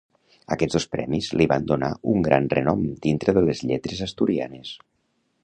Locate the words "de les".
3.39-3.63